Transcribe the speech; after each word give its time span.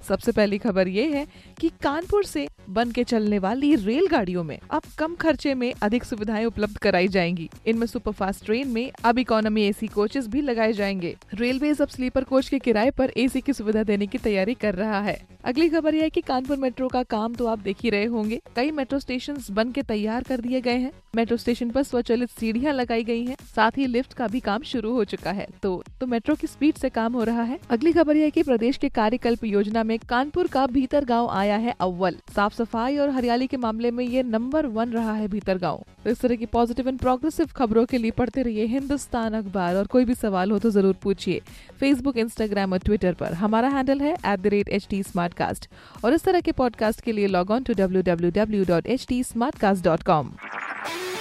सबसे 0.00 0.32
पहली 0.32 0.58
खबर 0.58 0.88
ये 0.88 1.06
है 1.06 1.26
कि 1.60 1.68
कानपुर 1.82 2.24
से 2.24 2.46
बन 2.70 2.90
के 2.90 3.04
चलने 3.04 3.38
वाली 3.38 3.74
रेलगाड़ियों 3.74 4.44
में 4.44 4.58
अब 4.70 4.82
कम 4.98 5.14
खर्चे 5.14 5.54
में 5.54 5.72
अधिक 5.82 6.04
सुविधाएँ 6.04 6.44
उपलब्ध 6.44 6.76
कराई 6.76 7.08
जाएँगी। 7.08 7.48
इनमें 7.66 7.86
सुपरफास्ट 7.86 8.44
ट्रेन 8.44 8.68
में 8.68 8.90
अब 9.04 9.18
इकोनॉमी 9.18 9.62
एसी 9.62 9.86
कोचेस 9.86 10.26
भी 10.26 10.40
लगाए 10.40 10.72
जाएँगे। 10.72 11.16
रेलवे 11.34 11.70
अब 11.70 11.88
स्लीपर 11.88 12.24
कोच 12.24 12.48
के 12.48 12.58
किराए 12.58 12.90
पर 12.90 13.12
एसी 13.16 13.40
की 13.40 13.52
सुविधा 13.52 13.82
देने 13.82 14.06
की 14.06 14.18
तैयारी 14.18 14.54
कर 14.54 14.74
रहा 14.74 15.00
है। 15.00 15.20
अगली 15.44 15.68
खबर 15.68 15.94
यह 15.94 16.02
है 16.02 16.10
कि 16.10 16.20
कानपुर 16.20 16.56
मेट्रो 16.56 16.88
का 16.88 17.02
काम 17.02 17.34
तो 17.34 17.46
आप 17.46 17.58
देख 17.58 17.76
ही 17.82 17.90
रहे 17.90 18.04
होंगे। 18.04 18.40
कई 18.56 18.70
मेट्रो 18.70 18.98
स्टेशन 18.98 19.36
बन 19.50 19.72
के 19.72 19.82
तैयार 19.82 20.22
कर 20.22 20.40
दिए 20.40 20.60
गए 20.60 20.76
हैं। 20.76 20.92
मेट्रो 21.14 21.36
स्टेशन 21.36 21.70
पर 21.70 21.82
स्वचालित 21.82 22.30
सीढ़ियाँ 22.30 22.72
लगाई 22.74 23.04
गई 23.04 23.24
हैं, 23.24 23.36
साथ 23.56 23.78
ही 23.78 23.86
लिफ्ट 23.86 24.12
का 24.12 24.26
भी 24.28 24.40
काम 24.40 24.62
शुरू 24.62 24.92
हो 24.92 25.04
चुका 25.04 25.30
है। 25.30 25.46
तो 25.62 25.82
तो 26.00 26.06
मेट्रो 26.06 26.34
की 26.34 26.46
स्पीड 26.46 26.74
से 26.74 26.88
काम 26.88 27.12
हो 27.12 27.24
रहा 27.24 27.42
है। 27.42 27.58
अगली 27.70 27.92
खबर 27.92 28.16
यह 28.16 28.30
कि 28.30 28.42
प्रदेश 28.42 28.76
के 28.76 28.88
कार्यकल्प 28.88 29.44
योजना 29.44 29.82
में 29.84 29.98
कानपुर 29.98 30.46
का 30.46 30.66
भीतर 30.66 31.04
गाँव 31.04 31.28
आया 31.30 31.56
है 31.56 31.74
अव्वल। 31.80 32.16
साफ़ 32.36 32.54
सफ़ाई 32.54 32.96
और 32.98 33.10
हरियाली 33.10 33.46
के 33.46 33.56
मामले 33.56 33.90
में 33.90 34.04
ये 34.04 34.22
नंबर 34.22 34.66
वन 34.68 34.90
रहा 34.90 35.12
है 35.12 35.28
भीतर 35.28 35.58
गाँव। 35.58 35.84
तो 36.04 36.10
इस 36.10 36.20
तरह 36.20 36.36
की 36.36 36.46
पॉजिटिव 36.46 36.88
एंड 36.88 36.98
प्रोग्रेसिव 36.98 37.46
खबरों 37.56 37.84
के 37.86 37.98
लिए 37.98 38.10
पढ़ते 38.10 38.42
रहिए 38.42 38.64
हिंदुस्तान 38.66 39.34
अखबार। 39.34 39.76
और 39.76 39.86
कोई 39.86 40.04
भी 40.04 40.14
सवाल 40.14 40.50
हो 40.50 40.58
तो 40.58 40.70
ज़रूर 40.70 40.94
पूछिए। 41.02 41.40
फेसबुक 41.80 42.16
इंस्टाग्राम 42.16 42.72
और 42.72 42.78
ट्विटर 42.78 43.14
पर 43.14 43.32
हमारा 43.34 43.68
हैंडल 43.68 44.00
है 44.00 44.12
एट 44.26 45.66
और 46.04 46.14
इस 46.14 46.24
तरह 46.24 46.40
के 46.40 46.52
पॉडकास्ट 46.52 47.00
के 47.00 47.12
लिए 47.12 47.26
log 47.26 47.50
on 47.50 47.62
to 47.62 47.74
W 47.74 48.02
W 48.02 48.30
W 48.30 48.64
dot 48.64 48.86
H 48.86 49.06
T 49.08 49.22
Smartcast 49.58 49.84
dot 49.84 50.02
com 50.02 50.32